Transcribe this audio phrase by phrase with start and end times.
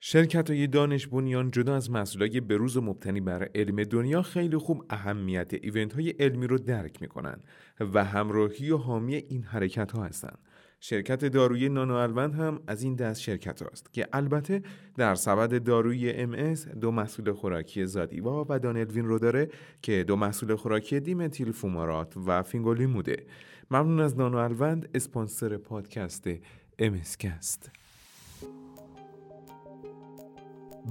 [0.00, 4.84] شرکت های دانش بنیان جدا از مسئولای بروز و مبتنی بر علم دنیا خیلی خوب
[4.90, 7.40] اهمیت ایونت های علمی رو درک می‌کنن
[7.80, 10.38] و همراهی و حامی این حرکت ها هستند.
[10.80, 14.62] شرکت دارویی نانو هم از این دست شرکت است که البته
[14.96, 19.48] در سبد دارویی ام دو محصول خوراکی زادیوا و دانلوین رو داره
[19.82, 23.26] که دو محصول خوراکی دیمتیل فومارات و فینگولیموده
[23.70, 26.28] ممنون از نانو الوند اسپانسر پادکست
[26.78, 27.70] امسکست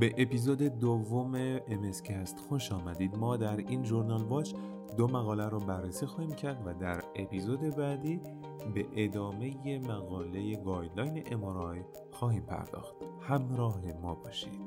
[0.00, 1.34] به اپیزود دوم
[1.68, 3.16] امسکست خوش آمدید.
[3.16, 4.54] ما در این journal watch
[4.96, 8.20] دو مقاله رو بررسی خواهیم کرد و در اپیزود بعدی
[8.74, 11.80] به ادامه مقاله guideline MRI
[12.10, 12.94] خواهیم پرداخت.
[13.20, 14.60] همراه ما باشید.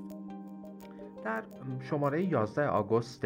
[1.23, 1.43] در
[1.79, 3.25] شماره 11 آگوست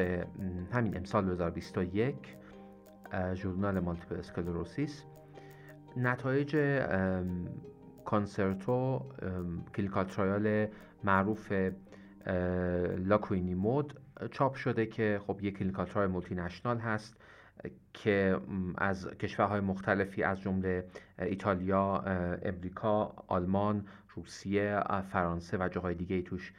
[0.71, 2.15] همین امسال 2021
[3.33, 5.03] ژورنال Multiple Sclerosis
[5.97, 6.55] نتایج
[8.05, 9.01] CONCERTO
[9.75, 10.67] clinical trial
[11.03, 11.53] معروف
[12.97, 13.99] laquinimod
[14.31, 17.17] چاپ شده که خب یک clinical trial multinational هست
[17.93, 18.37] که
[18.77, 20.85] از کشورهای مختلفی از جمله
[21.19, 21.97] ایتالیا،
[22.43, 26.53] امریکا، آلمان، روسیه، فرانسه و جاهای دیگه توش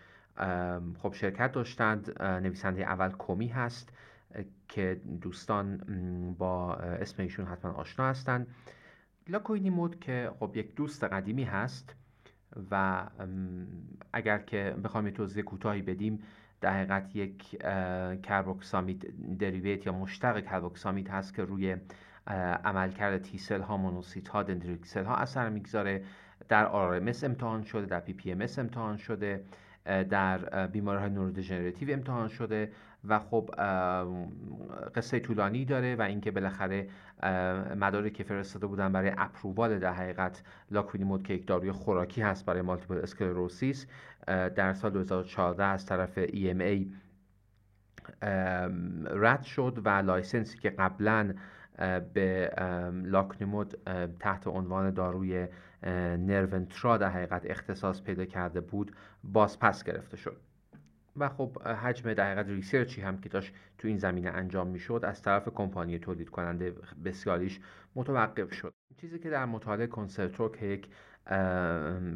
[0.98, 2.22] خب شرکت داشتند.
[2.22, 3.92] نویسنده اول کومی هست
[4.68, 5.78] که دوستان
[6.38, 8.46] با اسم ایشون حتما آشنا هستند
[9.28, 11.96] laquinimod که خب یک دوست قدیمی هست
[12.70, 13.04] و
[14.12, 16.22] اگر که بخوایم توضیح کوتاهی بدیم
[16.60, 17.58] در حقیقت یک
[18.22, 21.76] carboxamide derivative یا مشتق carboxamide هست که روی
[22.64, 26.04] عملکرد T cell ها monocyte ها dendritic cell ها اثر می‌گذاره.
[26.48, 29.44] در RRMS امتحان شده در PPMS امتحان شده.
[29.84, 32.72] در بیماری های neurodegenerative امتحان شده
[33.08, 33.50] و خب
[34.94, 36.88] قصه طولانی داره و اینکه بالاخره
[37.76, 42.62] مدارکی که فرستاده بودن برای approval در حقیقت laquinimod که یک داروی خوراکی هست برای
[42.62, 43.86] multiple sclerosis
[44.26, 46.86] در سال 2014 از طرف EMA
[49.10, 51.34] رد شد و license ی که قبلا
[52.14, 52.50] به
[53.04, 53.74] laquinimod
[54.20, 55.48] تحت عنوان داروی
[56.18, 60.36] Nerventra در حقیقت اختصاص پیدا کرده بود باز پس گرفته شد.
[61.16, 65.00] و خب حجم در حقیقت research ی هم که داشت تو این زمینه انجام می‌شد
[65.04, 66.74] از طرف کمپانی تولید کننده
[67.04, 67.60] بسیاریش
[67.94, 68.74] متوقف شد.
[68.96, 70.88] چیزی که در مطالعه CONCERTO که یک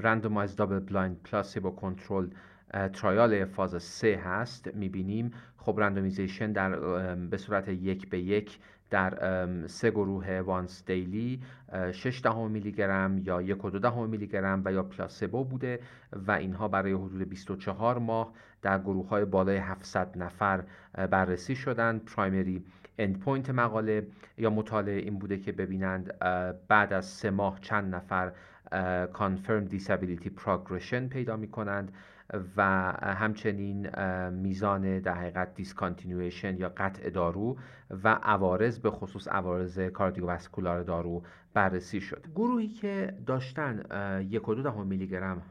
[0.01, 2.29] randomized double blind placebo controlled
[2.73, 4.75] trial فاز 3 هست.
[4.75, 6.71] می‌بینیم خب randomization در
[7.15, 8.59] به صورت یک به یک
[8.91, 11.41] در سه گروه once daily
[11.93, 15.81] 6 دهم میلی گرم یا یک و دو دهم میلی گرم و یا placebo بوده
[16.13, 18.33] و اینها برای حدود 24 ماه
[18.63, 20.65] در گروه های بالای 700 نفر
[21.11, 22.05] بررسی شدند.
[22.05, 22.65] primary
[22.99, 24.07] endpoint مقاله
[24.39, 26.19] یا مطالعه این بوده که ببینند
[26.69, 28.33] بعد از سه ماه چند نفر
[29.13, 31.93] confirmed disability progression پیدا می کنند
[32.57, 32.63] و
[33.03, 33.91] همچنین
[34.31, 37.57] میزان در حقیقت discontinuation یا قطع دارو
[38.05, 41.23] و عوارض به خصوص عوارض کاردیوواسکولار دارو
[41.55, 42.27] بررسی شد.
[42.35, 43.83] گروهی که داشتن
[44.31, 45.43] یک و دو میلی گرم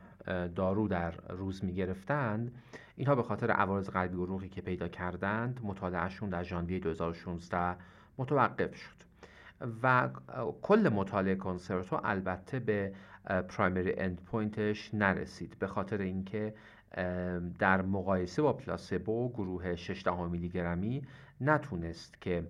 [0.55, 2.51] دارو در روز می گرفتند
[2.95, 7.75] اینها به خاطر عوارض قلبی و روحی که پیدا کردند مطالعهشون در ژانویه 2016
[8.17, 8.95] متوقف شد.
[9.83, 10.09] و
[10.61, 12.93] کل مطالعه کنسرتو البته به
[13.49, 15.55] پرایمری اند پوینتش نرسید.
[15.59, 16.53] به خاطر اینکه
[17.59, 21.01] در مقایسه با پلاسبو گروه 6 میلی گرمی
[21.41, 22.47] نتونست که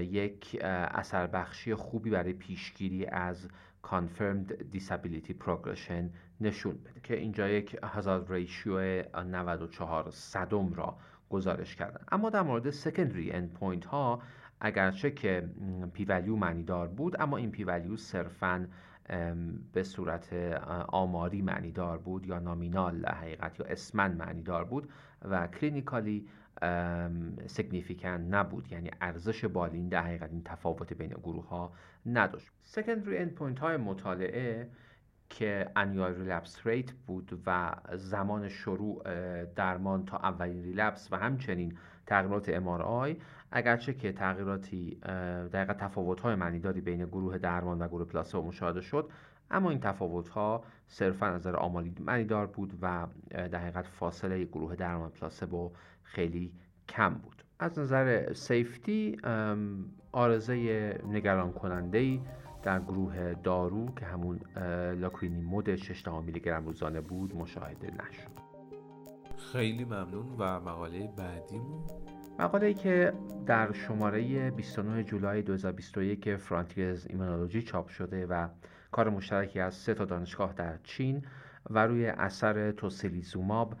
[0.00, 0.58] یک
[0.90, 3.48] اثر بخشی خوبی برای پیشگیری از
[3.84, 6.04] confirmed disability progression
[6.40, 10.96] نشون بده که اینجا یک هزار ریشیو 94 صدم را
[11.30, 12.00] گزارش کردن.
[12.12, 14.22] اما در مورد secondary endpoint ها
[14.60, 15.48] اگرچه که
[15.92, 18.68] پی ولیو معنی دار بود اما این پی ولیو صرفا
[19.72, 20.32] به صورت
[20.88, 24.88] آماری معنی دار بود یا nominal حقیقت یا اسماً معنی دار بود
[25.24, 26.28] و clinically
[27.46, 28.72] significant نبود.
[28.72, 31.72] یعنی ارزش بالینی در حقیقت این تفاوت بین گروه ها
[32.06, 32.50] نداشت.
[32.62, 34.68] secondary end های مطالعه
[35.30, 39.02] که annual relapse rate بود و زمان شروع
[39.44, 42.48] درمان تا اولین ریلپس و همچنین تغییرات
[42.80, 43.16] آی
[43.52, 44.98] اگرچه که تغییراتی
[45.52, 49.10] دقیقا تفاوت های معنیداری بین گروه درمان و گروه پلاسبو مشاهده شد
[49.50, 54.76] اما این تفاوت ها صرفا از نظر آمالی معنیدار بود و در حقیقت فاصله گروه
[54.76, 55.72] درمان پلاسبو
[56.02, 56.52] خیلی
[56.88, 57.42] کم بود.
[57.58, 59.16] از نظر سیفتی
[60.12, 60.54] آرزه
[61.08, 62.20] نگران کننده ای
[62.62, 64.40] در گروه دارو که همون
[65.00, 68.48] لاکوینی مود 6 میلی گرم روزانه بود مشاهده نشد.
[69.52, 71.84] خیلی ممنون و مقاله بعدیمون.
[72.40, 73.12] مقاله ای که
[73.46, 78.48] در شماره 29 جولای 2021 Frontiers Immunology چاپ شده و
[78.90, 81.24] کار مشترکی از سه تا دانشگاه در چین
[81.70, 83.74] و روی اثر tocilizumab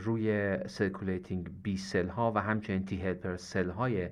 [0.00, 4.08] روی circulating B cell ها و همچنین T helper cell های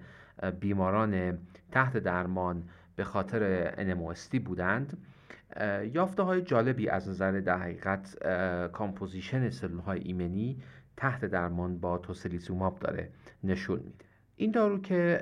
[0.61, 1.39] بیماران
[1.73, 4.99] تحت درمان به خاطر NMOSD بودند.
[5.93, 8.17] یافته های جالبی از نظر در حقیقت
[8.73, 10.63] composition سلول های ایمنی
[10.97, 13.11] تحت درمان با tocilizumab داره
[13.45, 14.05] نشون میده.
[14.37, 15.21] این دارو که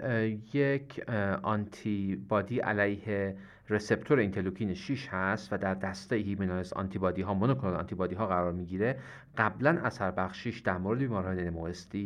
[0.54, 1.08] یک
[1.42, 3.36] آنتی بادی علیه
[3.72, 8.98] receptor اینترلوکین 6 هست و در دسته humanized antibody ها monoclonal antibody ها قرار می‌گیره.
[9.38, 11.96] قبلا اثر بخشیش در مورد بیماران NMOSD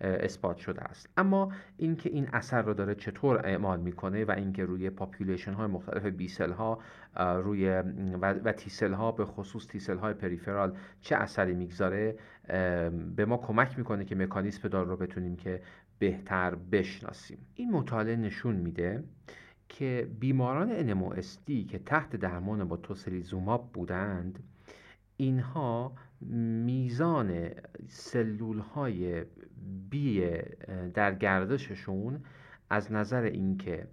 [0.00, 1.08] اثبات شده است.
[1.16, 6.04] اما اینکه این اثر رو داره چطور اعمال می‌کنه و اینکه روی population های مختلف
[6.06, 6.78] B cell ها
[7.16, 7.68] روی
[8.20, 12.18] و, و T cell ها به خصوص T cell های peripheral چه اثری می‌گذاره
[13.16, 15.62] به ما کمک می‌کنه که مکانیسم دارو رو بتونیم که
[15.98, 17.38] بهتر بشناسیم.
[17.54, 19.04] این مطالعه نشون میده
[19.68, 24.38] که بیماران NMOSD که تحت درمان با توسلیزوماب بودند
[25.16, 25.92] اینها
[26.66, 27.50] میزان
[27.88, 29.24] سلول های
[29.90, 30.30] بی
[30.94, 32.20] در گردششون
[32.70, 33.86] از نظر اینکه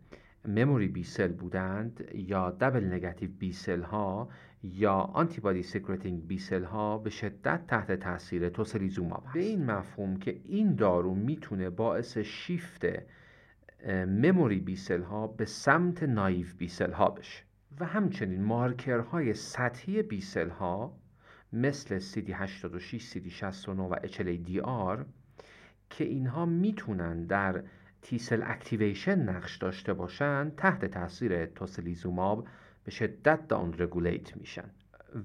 [0.47, 4.29] مموری بی سل بودند یا دبل نگاتیو بی سل ها
[4.63, 10.41] یا antibody secreting B cell ها به شدت تحت تاثیر tocilizumab به این مفهوم که
[10.45, 12.85] این دارو می‌تونه باعث shift
[13.91, 17.43] memory B cell ها به سمت naive B cell ها بشه.
[17.79, 20.97] و همچنین مارکرهای سطحی B cell ها
[21.53, 25.05] مثل CD86, CD69 و HLA-DR
[25.89, 27.63] که اینها می‌تونن در
[28.01, 32.47] T cell activation نقش داشته باشن تحت تاثیر tocilizumab
[32.83, 34.69] به شدت داون رگولیت میشن.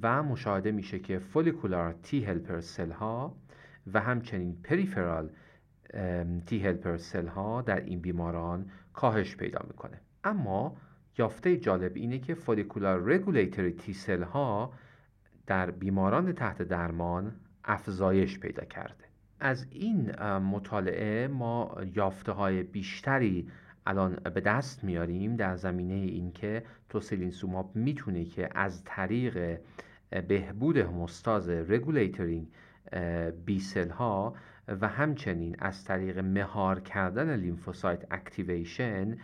[0.02, 3.37] و مشاهده میشه که فولیکولار تی هلپر سل ها
[3.93, 5.31] و همچنین پریفرال
[6.46, 10.00] تی هلپر سل ها در این بیماران کاهش پیدا می‌کنه.
[10.25, 10.76] اما
[11.19, 14.73] یافته جالب اینه که فولیکولار رگولیتری تی سل ها
[15.46, 17.32] در بیماران تحت درمان
[17.64, 19.05] افزایش پیدا کرده.
[19.40, 23.49] از این مطالعه ما یافته های بیشتری
[23.87, 29.61] الان به دست میاریم در زمینه اینکه tocilizumab می‌تونه که از طریق
[30.29, 32.48] بهبود هموستاز regulatory
[33.44, 34.35] B cell ها
[34.81, 39.19] و همچنین از طریق مهار کردن lymphocyte activation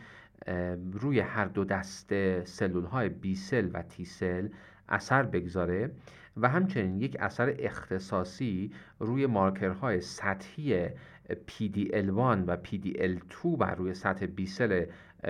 [0.93, 4.49] روی هر دو دسته سلول های B cell و T cell
[4.89, 5.91] اثر بگذاره
[6.37, 10.89] و همچنین یک اثر اختصاصی روی مارکرهای سطحی
[11.29, 14.85] PDL1 و PDL2 بر روی سطح بی سل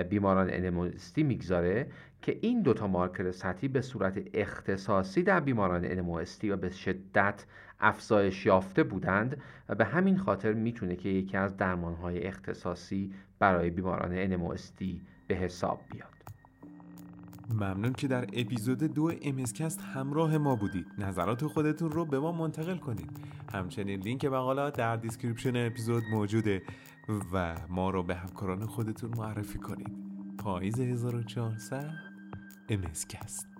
[0.09, 1.87] بیماران انموستی می‌گذاره
[2.21, 7.45] که این دوتا مارکر سطحی به صورت اختصاصی در بیماران انموستی و به شدت
[7.79, 9.37] افزایش یافته بودند
[9.69, 14.85] و به همین خاطر می‌تونه که یکی از درمانهای اختصاصی برای بیماران NMOSD
[15.27, 16.15] به حساب بیاد.
[17.49, 20.87] ممنون که در اپیزود دو امسکست همراه ما بودید.
[20.97, 23.09] نظرات خودتون رو به ما منتقل کنید.
[23.53, 26.61] همچنین لینک مقالات در description اپیزود موجوده
[27.33, 29.91] و ما رو به همکاران خودتون معرفی کنید.
[30.37, 31.89] پاییز 1400
[32.69, 33.54] MScast